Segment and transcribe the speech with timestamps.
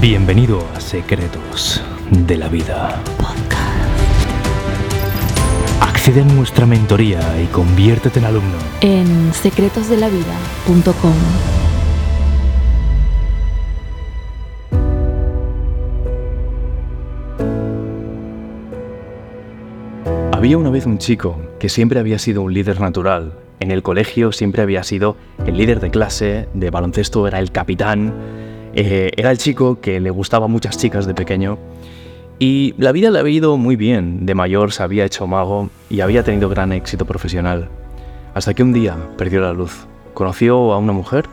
[0.00, 3.00] Bienvenido a Secretos de la Vida.
[5.80, 8.58] Accede a nuestra mentoría y conviértete en alumno.
[8.80, 11.14] en secretosdelavida.com.
[20.32, 23.34] Había una vez un chico que siempre había sido un líder natural.
[23.60, 25.16] En el colegio siempre había sido
[25.46, 28.41] el líder de clase, de baloncesto era el capitán,
[28.74, 31.58] eh, era el chico que le gustaba a muchas chicas de pequeño.
[32.38, 34.26] Y la vida le había ido muy bien.
[34.26, 37.68] De mayor se había hecho mago y había tenido gran éxito profesional.
[38.34, 39.86] Hasta que un día perdió la luz.
[40.14, 41.26] Conoció a una mujer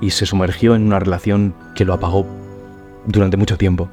[0.00, 2.26] y se sumergió en una relación que lo apagó
[3.06, 3.88] durante mucho tiempo.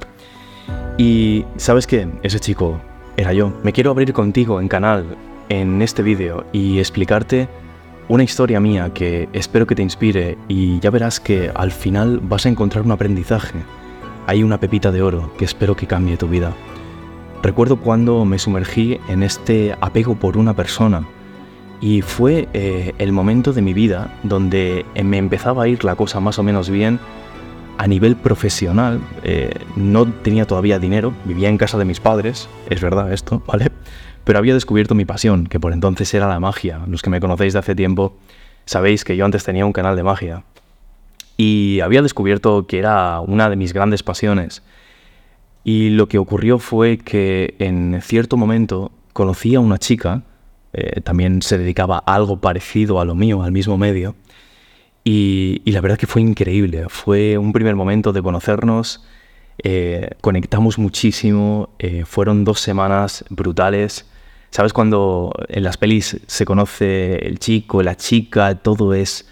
[0.96, 2.80] Y sabes qué, ese chico
[3.16, 3.52] era yo.
[3.62, 5.04] Me quiero abrir contigo en canal
[5.48, 7.48] en este vídeo y explicarte
[8.08, 12.46] una historia mía que espero que te inspire y ya verás que al final vas
[12.46, 13.58] a encontrar un aprendizaje.
[14.26, 16.54] Hay una pepita de oro que espero que cambie tu vida.
[17.42, 21.06] Recuerdo cuando me sumergí en este apego por una persona
[21.80, 26.18] y fue eh, el momento de mi vida donde me empezaba a ir la cosa
[26.18, 26.98] más o menos bien
[27.76, 29.00] a nivel profesional.
[29.22, 33.70] eh, no tenía todavía dinero, vivía en casa de mis padres, es verdad esto, ¿vale?
[34.28, 36.82] Pero había descubierto mi pasión, que por entonces era la magia.
[36.86, 38.18] Los que me conocéis de hace tiempo
[38.66, 40.44] sabéis que yo antes tenía un canal de magia.
[41.38, 44.62] Y había descubierto que era una de mis grandes pasiones.
[45.64, 50.24] Y lo que ocurrió fue que en cierto momento conocí a una chica,
[50.74, 54.14] eh, también se dedicaba a algo parecido a lo mío, al mismo medio,
[55.04, 56.84] y, y la verdad que fue increíble.
[56.90, 59.06] Fue un primer momento de conocernos,
[59.62, 64.04] eh, conectamos muchísimo, eh, fueron dos semanas brutales.
[64.50, 69.28] ¿Sabes cuando en las pelis se conoce el chico, la chica, todo es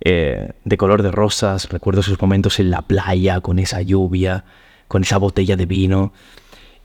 [0.00, 1.68] eh, de color de rosas?
[1.68, 4.44] Recuerdo esos momentos en la playa, con esa lluvia,
[4.88, 6.12] con esa botella de vino.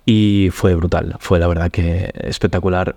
[0.06, 2.96] Y fue brutal, fue la verdad que espectacular.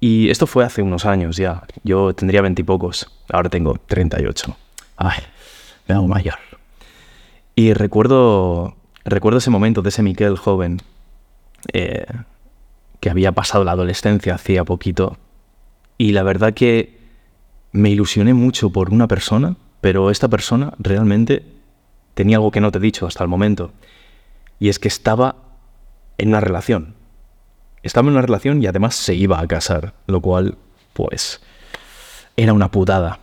[0.00, 1.62] Y esto fue hace unos años ya.
[1.84, 4.56] Yo tendría veintipocos, ahora tengo 38.
[4.96, 5.20] Ay,
[5.86, 6.38] me hago mayor.
[7.54, 10.80] Y recuerdo, recuerdo ese momento de ese Miquel joven
[11.72, 12.06] eh,
[13.02, 15.18] que había pasado la adolescencia hacía poquito.
[15.98, 17.00] Y la verdad que
[17.72, 21.44] me ilusioné mucho por una persona, pero esta persona realmente
[22.14, 23.72] tenía algo que no te he dicho hasta el momento.
[24.60, 25.34] Y es que estaba
[26.16, 26.94] en una relación.
[27.82, 30.56] Estaba en una relación y además se iba a casar, lo cual,
[30.92, 31.40] pues,
[32.36, 33.18] era una putada.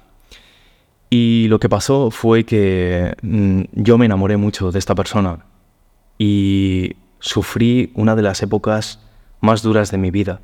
[1.09, 5.45] Y lo que pasó fue que mm, yo me enamoré mucho de esta persona
[6.17, 8.99] y sufrí una de las épocas
[9.41, 10.41] más duras de mi vida.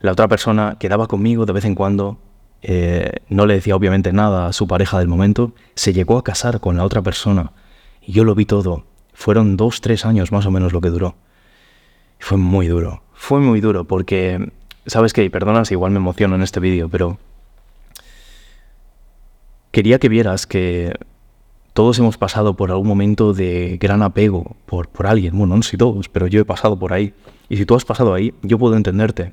[0.00, 2.18] La otra persona quedaba conmigo de vez en cuando,
[2.62, 6.60] eh, no le decía obviamente nada a su pareja del momento, se llegó a casar
[6.60, 7.52] con la otra persona
[8.00, 8.84] y yo lo vi todo.
[9.12, 11.14] Fueron dos, tres años más o menos lo que duró.
[12.18, 14.52] Fue muy duro, fue muy duro porque,
[14.86, 15.24] ¿sabes qué?
[15.24, 17.18] Y Perdona si igual me emociono en este vídeo, pero
[19.70, 20.94] quería que vieras que
[21.72, 25.36] todos hemos pasado por algún momento de gran apego por, por alguien.
[25.38, 27.14] Bueno, no sé si todos, pero yo he pasado por ahí.
[27.48, 29.32] Y si tú has pasado ahí, yo puedo entenderte.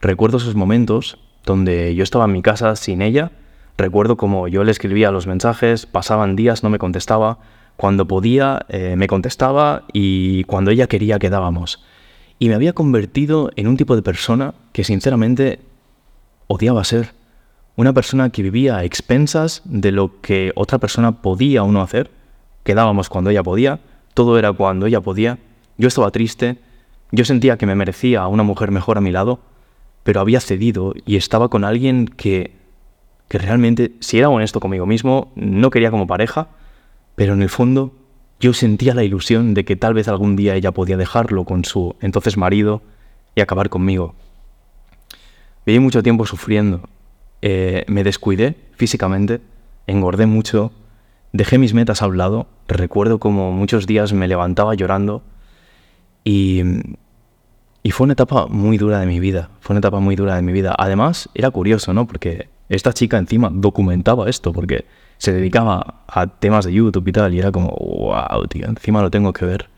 [0.00, 3.32] Recuerdo esos momentos donde yo estaba en mi casa sin ella.
[3.76, 7.38] Recuerdo como yo le escribía los mensajes, pasaban días, no me contestaba.
[7.76, 11.82] Cuando podía, eh, me contestaba y cuando ella quería, quedábamos.
[12.38, 15.60] Y me había convertido en un tipo de persona que sinceramente
[16.48, 17.12] odiaba ser.
[17.74, 22.10] Una persona que vivía a expensas de lo que otra persona podía o no hacer.
[22.64, 23.80] Quedábamos cuando ella podía,
[24.12, 25.38] todo era cuando ella podía.
[25.78, 26.58] Yo estaba triste,
[27.12, 29.40] yo sentía que me merecía una mujer mejor a mi lado,
[30.02, 32.54] pero había cedido y estaba con alguien que,
[33.28, 36.48] que realmente, si era honesto conmigo mismo, no quería como pareja,
[37.14, 37.94] pero en el fondo
[38.38, 41.96] yo sentía la ilusión de que tal vez algún día ella podía dejarlo con su
[42.00, 42.82] entonces marido
[43.34, 44.14] y acabar conmigo.
[45.64, 46.82] Viví mucho tiempo sufriendo,
[47.42, 49.40] eh, me descuidé físicamente,
[49.86, 50.72] engordé mucho,
[51.32, 55.22] dejé mis metas a un lado, recuerdo como muchos días me levantaba llorando
[56.24, 56.62] y,
[57.82, 60.42] y fue una etapa muy dura de mi vida, fue una etapa muy dura de
[60.42, 60.74] mi vida.
[60.78, 62.06] Además, era curioso, ¿no?
[62.06, 64.86] Porque esta chica encima documentaba esto, porque
[65.18, 69.10] se dedicaba a temas de YouTube y tal, y era como, wow, tío, encima lo
[69.10, 69.68] tengo que ver.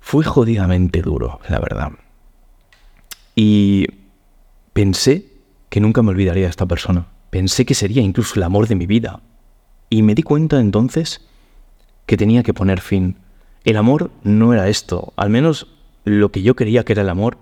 [0.00, 1.92] Fue jodidamente duro, la verdad.
[3.34, 3.86] Y
[4.74, 5.33] pensé
[5.74, 7.08] que nunca me olvidaría de esta persona.
[7.30, 9.22] Pensé que sería incluso el amor de mi vida.
[9.90, 11.26] Y me di cuenta entonces
[12.06, 13.16] que tenía que poner fin.
[13.64, 15.66] El amor no era esto, al menos
[16.04, 17.38] lo que yo quería que era el amor,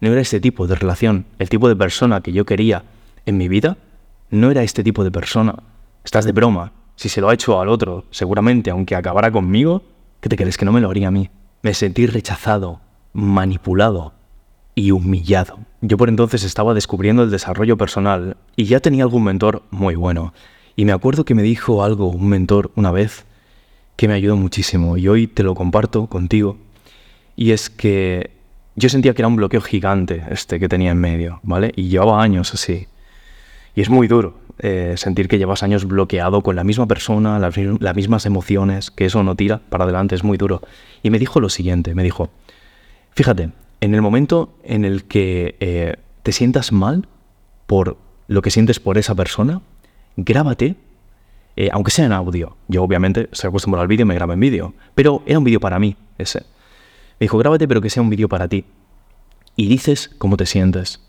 [0.00, 1.26] no era este tipo de relación.
[1.38, 2.82] El tipo de persona que yo quería
[3.24, 3.78] en mi vida
[4.30, 5.54] no era este tipo de persona.
[6.02, 6.72] Estás de broma.
[6.96, 9.84] Si se lo ha hecho al otro, seguramente, aunque acabara conmigo,
[10.20, 10.56] ¿Qué te crees?
[10.56, 11.30] Que no me lo haría a mí.
[11.62, 12.80] Me sentí rechazado,
[13.12, 14.15] manipulado
[14.76, 15.58] y humillado.
[15.80, 20.32] Yo por entonces estaba descubriendo el desarrollo personal y ya tenía algún mentor muy bueno.
[20.76, 23.24] Y me acuerdo que me dijo algo un mentor una vez
[23.96, 26.58] que me ayudó muchísimo y hoy te lo comparto contigo.
[27.34, 28.30] Y es que
[28.76, 31.72] yo sentía que era un bloqueo gigante este que tenía en medio, ¿vale?
[31.74, 32.86] Y llevaba años así.
[33.74, 37.56] Y es muy duro eh, sentir que llevas años bloqueado con la misma persona, las,
[37.96, 40.60] mismas emociones, que eso no tira para adelante, es muy duro.
[41.02, 42.28] Y me dijo lo siguiente, me dijo,
[43.14, 43.50] fíjate,
[43.86, 47.06] en el momento en el que eh, te sientas mal
[47.66, 47.96] por
[48.26, 49.62] lo que sientes por esa persona,
[50.16, 50.74] grábate,
[51.54, 52.56] eh, aunque sea en audio.
[52.66, 55.78] Yo obviamente se acostumbrado al vídeo, me grabo en vídeo, pero era un vídeo para
[55.78, 56.40] mí ese.
[56.40, 58.64] Me dijo, grábate, pero que sea un vídeo para ti.
[59.54, 61.00] Y dices cómo te sientes.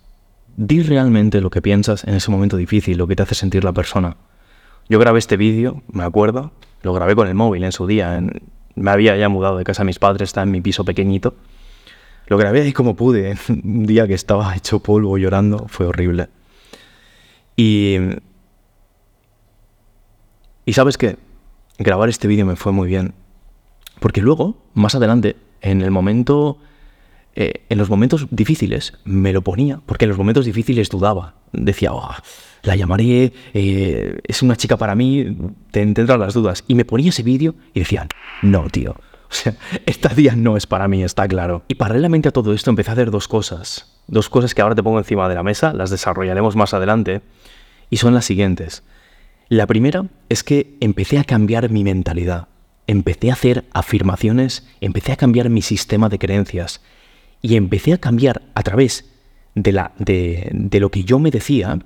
[0.56, 3.74] Di realmente lo que piensas en ese momento difícil, lo que te hace sentir la
[3.74, 4.18] persona.
[4.88, 6.52] Yo grabé este vídeo, me acuerdo,
[6.84, 8.22] lo grabé con el móvil en su día.
[8.76, 11.34] me había ya mudado de casa de mis padres, está en mi piso pequeñito.
[12.28, 16.28] Lo grabé ahí como pude, un día que estaba hecho polvo llorando, fue horrible.
[17.56, 17.98] Y.
[20.66, 21.18] Y sabes que
[21.78, 23.14] grabar este vídeo me fue muy bien.
[24.00, 26.60] Porque luego, más adelante, en el momento,
[27.36, 31.36] eh, en los momentos difíciles me lo ponía, porque en los momentos difíciles dudaba.
[31.54, 32.12] Decía, oh,
[32.64, 35.38] la llamaré, eh, es una chica para mí,
[35.72, 36.64] tendrá las dudas.
[36.68, 38.10] Y me ponía ese vídeo y decían,
[38.42, 38.96] no, tío.
[39.32, 41.64] O sea, esta día no es para mí, está claro.
[41.68, 44.02] Y paralelamente a todo esto empecé a hacer dos cosas.
[44.08, 47.22] Dos cosas que ahora te pongo encima de la mesa, las desarrollaremos más adelante.
[47.90, 48.84] Y son las siguientes.
[49.50, 52.48] La primera es que empecé a cambiar mi mentalidad
[52.88, 56.82] empecé a hacer afirmaciones, empecé a cambiar mi sistema de creencias
[57.42, 59.06] y empecé a cambiar a través
[59.54, 61.78] de, de lo que yo me decía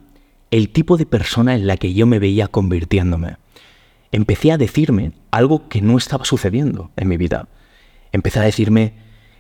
[0.52, 3.38] el tipo de persona en la que yo me veía convirtiéndome.
[4.12, 7.48] Empecé a decirme algo que no estaba sucediendo en mi vida.
[8.12, 8.94] Empecé a decirme,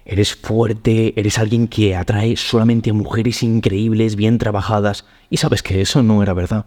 [0.06, 5.06] eres fuerte, eres alguien que atrae solamente a mujeres increíbles, bien trabajadas.
[5.29, 6.65] Y sabes que eso no era verdad.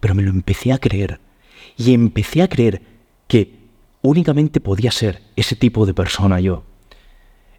[0.00, 1.20] Pero me lo empecé a creer.
[1.76, 2.82] Y empecé a creer
[3.26, 3.62] que
[4.02, 6.64] únicamente podía ser ese tipo de persona yo.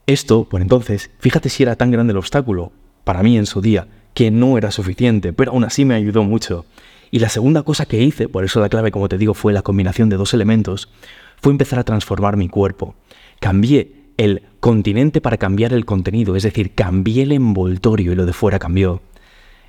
[0.06, 2.71] Esto, por entonces, fíjate si era tan grande el obstáculo,
[3.03, 6.65] para mí en su día, que no era suficiente, pero aún así me ayudó mucho.
[7.13, 9.62] Y la segunda cosa que hice, por eso la clave, como te digo, fue la
[9.62, 10.89] combinación de dos elementos,
[11.39, 12.95] fue empezar a transformar mi cuerpo.
[13.39, 18.33] Cambié el continente para cambiar el contenido, es decir, cambié el envoltorio y lo de
[18.33, 19.04] fuera cambió.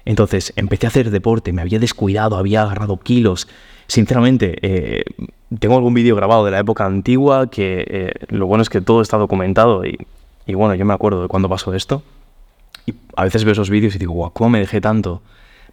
[0.07, 3.47] Entonces empecé a hacer deporte, me había descuidado, había agarrado kilos.
[3.89, 5.05] Sinceramente, eh,
[5.59, 9.03] tengo algún vídeo grabado de la época antigua que eh, lo bueno es que todo
[9.03, 9.99] está documentado y,
[10.55, 12.03] bueno, yo me acuerdo de cuando pasó esto.
[12.87, 15.21] Y a veces veo esos vídeos y digo, guau, ¿cómo me dejé tanto?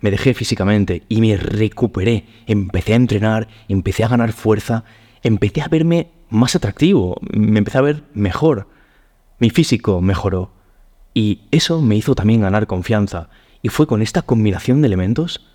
[0.02, 2.26] Me dejé físicamente y me recuperé.
[2.48, 4.84] Empecé a entrenar, empecé a ganar fuerza,
[5.24, 8.68] empecé a verme más atractivo, me empecé a ver mejor.
[9.40, 10.52] Mi físico mejoró.
[11.14, 13.30] Y eso me hizo también ganar confianza.
[13.62, 15.46] Y fue con esta combinación de elementos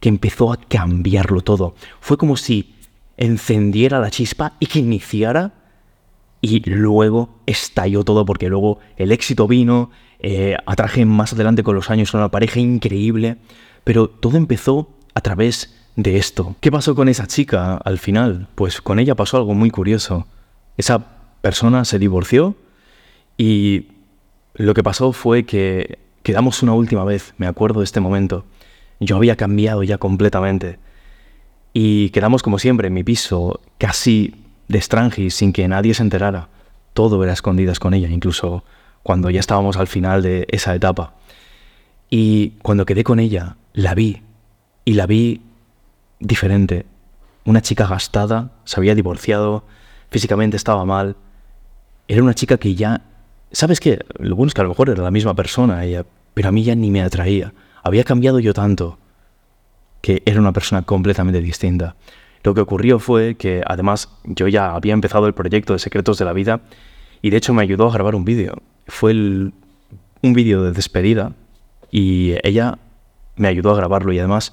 [0.00, 1.74] que empezó a cambiarlo todo.
[2.00, 2.74] Fue como si
[3.16, 5.54] encendiera la chispa y que iniciara
[6.40, 11.90] y luego estalló todo porque luego el éxito vino, eh, atraje más adelante con los
[11.90, 13.38] años a una pareja increíble,
[13.86, 16.56] pero todo empezó a través de esto.
[16.58, 18.48] ¿Qué pasó con esa chica al final?
[18.56, 20.26] Pues con ella pasó algo muy curioso.
[20.76, 21.06] Esa
[21.40, 22.56] persona se divorció
[23.38, 23.86] y
[24.54, 28.44] lo que pasó fue que quedamos una última vez, me acuerdo de este momento.
[28.98, 30.80] Yo había cambiado ya completamente.
[31.72, 34.34] Y quedamos como siempre en mi piso, casi
[34.66, 36.48] de extranjis, sin que nadie se enterara.
[36.92, 38.64] Todo era escondidas con ella, incluso
[39.04, 41.14] cuando ya estábamos al final de esa etapa.
[42.10, 44.22] Y cuando quedé con ella, la vi.
[44.84, 45.42] Y la vi
[46.18, 46.86] diferente.
[47.44, 49.64] Una chica gastada, se había divorciado,
[50.10, 51.14] físicamente estaba mal.
[52.08, 53.02] Era una chica que ya...
[53.52, 54.04] ¿Sabes qué?
[54.18, 56.04] Lo bueno es que a lo mejor era la misma persona ella,
[56.34, 57.52] pero a mí ya ni me atraía.
[57.84, 58.98] Había cambiado yo tanto
[60.00, 61.96] que era una persona completamente distinta.
[62.44, 66.24] Lo que ocurrió fue que además yo ya había empezado el proyecto de Secretos de
[66.24, 66.62] la Vida
[67.20, 68.54] y de hecho me ayudó a grabar un vídeo.
[68.86, 69.52] Fue un
[70.22, 71.32] vídeo de despedida
[71.90, 72.78] y ella
[73.36, 74.52] me ayudó a grabarlo y además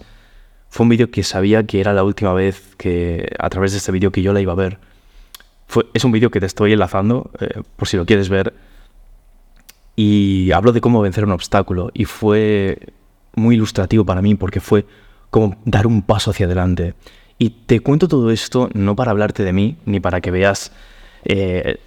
[0.70, 3.92] fue un vídeo que sabía que era la última vez que a través de este
[3.92, 4.80] vídeo que yo la iba a ver.
[5.68, 8.54] Fue, es un vídeo que te estoy enlazando eh, por si lo quieres ver
[9.96, 12.80] y hablo de cómo vencer un obstáculo y fue
[13.36, 14.86] muy ilustrativo para mí porque fue
[15.30, 16.94] como dar un paso hacia adelante.
[17.38, 20.72] Y te cuento todo esto no para hablarte de mí, ni para que veas
[21.26, 21.78] eh,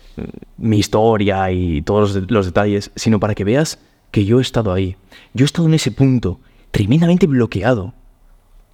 [0.56, 3.78] mi historia y todos los, detalles, sino para que veas
[4.10, 4.96] que yo he estado ahí.
[5.34, 6.40] Yo he estado en ese punto,
[6.76, 7.94] tremendamente bloqueado,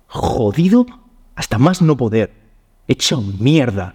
[0.08, 0.86] jodido
[1.36, 2.32] hasta más no poder,
[2.88, 3.94] hecho mierda,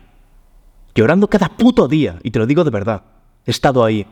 [0.95, 3.03] llorando cada puto día, y te lo digo de verdad.
[3.45, 4.07] He estado ahí.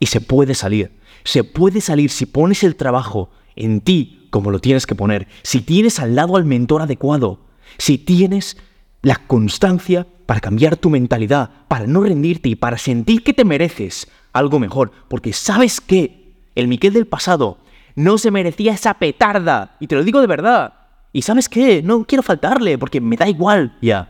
[0.00, 0.98] Y se puede salir.
[1.22, 5.28] Se puede salir si pones el trabajo en ti como lo tienes que poner.
[5.44, 7.38] Si tienes al lado al mentor adecuado.
[7.78, 8.56] Si tienes
[9.00, 14.08] la constancia para cambiar tu mentalidad, para no rendirte y para sentir que te mereces
[14.32, 14.90] algo mejor.
[15.06, 17.58] Porque sabes que el Miquel del pasado
[17.94, 19.76] no se merecía esa petarda.
[19.80, 20.74] Y te lo digo de verdad.
[21.12, 24.08] Y sabes qué, no quiero faltarle porque me da igual ya.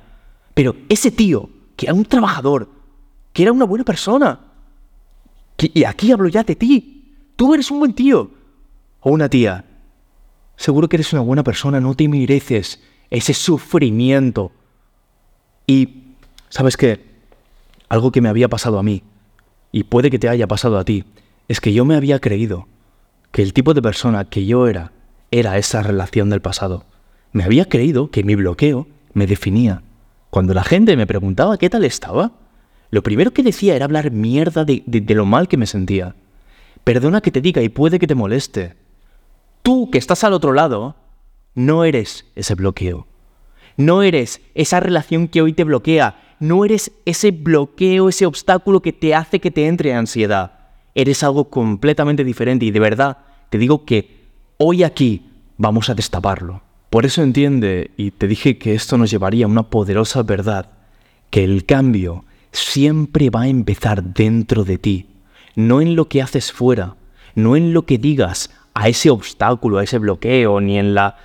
[0.55, 2.69] Pero ese tío, que era un trabajador,
[3.33, 4.41] que era una buena persona,
[5.59, 8.31] y aquí hablo ya de ti, tú eres un buen tío
[9.01, 9.65] o una tía.
[10.57, 14.53] Seguro que eres una buena persona, no te mereces ese sufrimiento.
[15.67, 16.15] Y,
[16.49, 17.05] ¿sabes qué?
[17.89, 19.03] Algo que me había pasado a mí,
[19.73, 21.05] y puede que te haya pasado a ti,
[21.49, 22.67] es que yo me había creído
[23.33, 24.93] que el tipo de persona que yo era
[25.31, 26.85] era esa relación del pasado.
[27.33, 29.83] Me había creído que mi bloqueo me definía.
[30.31, 32.33] Cuando la gente me preguntaba qué tal estaba,
[32.91, 34.83] lo primero que decía era hablar mierda de,
[35.15, 36.17] lo mal que me sentía.
[36.83, 38.75] Perdona que te diga y puede que te moleste.
[39.63, 40.97] Tú que estás al otro lado,
[41.55, 43.07] no eres ese bloqueo.
[43.77, 46.37] No eres esa relación que hoy te bloquea.
[46.41, 50.60] No eres ese bloqueo, ese obstáculo que te hace que te entre ansiedad.
[50.95, 53.19] Eres algo completamente diferente y de verdad
[53.51, 54.21] te digo que
[54.57, 56.63] hoy aquí vamos a destaparlo.
[56.89, 60.71] Por eso entiende, y te dije que esto nos llevaría a una poderosa verdad,
[61.31, 65.07] que el cambio siempre va a empezar dentro de ti,
[65.55, 66.97] no en lo que haces fuera,
[67.35, 71.17] no en lo que digas a ese obstáculo, a ese bloqueo, ni en la...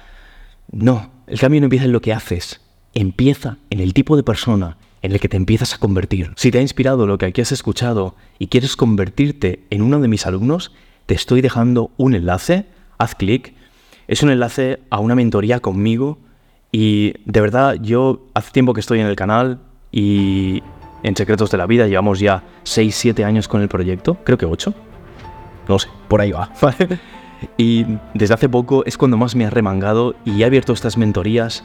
[0.72, 2.62] No, el cambio no empieza en lo que haces,
[2.94, 6.32] empieza en el tipo de persona en el que te empiezas a convertir.
[6.36, 10.08] Si te ha inspirado lo que aquí has escuchado y quieres convertirte en uno de
[10.08, 10.72] mis alumnos,
[11.06, 12.66] te estoy dejando un enlace,
[12.98, 13.54] haz clic
[14.08, 16.20] es un enlace a una mentoría conmigo
[16.72, 19.60] y de verdad yo hace tiempo que estoy en el canal
[19.92, 20.62] y
[21.04, 24.46] en Secretos de la Vida llevamos ya 6, 7 años con el proyecto, creo que
[24.46, 24.74] 8,
[25.68, 26.52] no sé, por ahí va.
[27.58, 31.64] y desde hace poco es cuando más me ha remangado y he abierto estas mentorías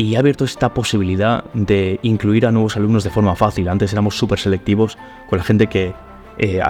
[0.00, 3.68] y he abierto esta posibilidad de incluir a nuevos alumnos de forma fácil.
[3.68, 4.96] Antes éramos súper selectivos
[5.28, 5.92] con la gente que
[6.38, 6.62] eh,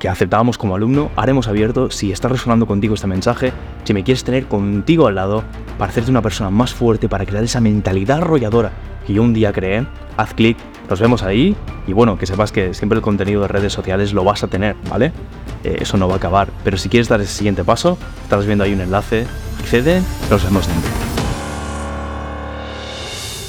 [0.00, 3.52] que aceptábamos como alumno, haremos abierto si está resonando contigo este mensaje,
[3.84, 5.44] si me quieres tener contigo al lado
[5.78, 8.72] para hacerte una persona más fuerte, para crear esa mentalidad arrolladora
[9.06, 9.86] que yo un día creé,
[10.16, 10.56] haz clic,
[10.90, 11.54] nos vemos ahí
[11.86, 14.74] y bueno, que sepas que siempre el contenido de redes sociales lo vas a tener,
[14.90, 15.12] ¿vale?
[15.62, 18.64] Eh, eso no va a acabar, pero si quieres dar ese siguiente paso, estás viendo
[18.64, 19.24] ahí un enlace,
[19.60, 21.11] accede, nos vemos dentro.